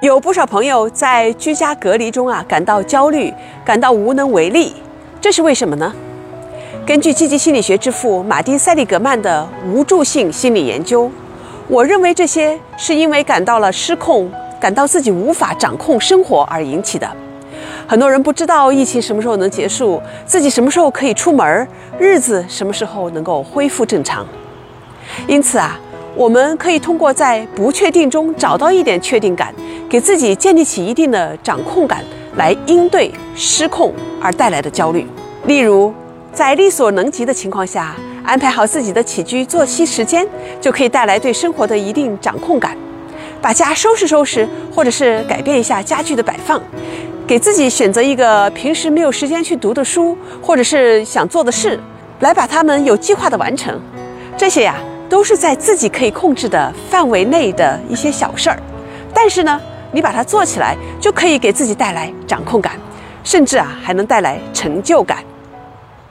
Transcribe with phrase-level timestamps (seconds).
[0.00, 4.72] 有不少朋友在居家隔离中啊感到焦虑，感到无能为力，
[5.20, 5.92] 这是为什么呢？
[6.86, 11.10] 根据积极心理学之父马丁·塞利格曼的无助性心理研究，
[11.66, 14.30] 我认为这些是因为感到了失控，
[14.60, 17.10] 感到自己无法掌控生活而引起的。
[17.88, 21.66] 很多人不知道疫情什么时候能结束，自己什么时候可以出门，
[21.98, 24.24] 日子什么时候能够恢复正常。
[25.26, 25.76] 因此啊，
[26.18, 29.54] 我们可以通过在不确定中找到一点确定感。
[29.88, 32.02] 给自己建立起一定的掌控感，
[32.34, 35.06] 来应对失控而带来的焦虑。
[35.46, 35.94] 例如，
[36.32, 37.94] 在力所能及的情况下，
[38.24, 40.26] 安排好自己的起居作息时间，
[40.60, 42.76] 就可以带来对生活的一定掌控感。
[43.40, 46.60] 把家收拾收拾，或者是改变一下家具的摆放，
[47.28, 51.78] 给自己选择一个平时没有时间去读的书，或者是想做的事，
[52.18, 53.80] 来把它们有计划的完成。
[54.36, 54.74] 这些呀，
[55.08, 58.58] 都是在自己可以控制的范围内的一些小事儿。
[59.14, 62.74] 但是呢，你把它做起来，就可以给自己带来掌控感，
[63.24, 65.18] 甚至啊还能带来成就感。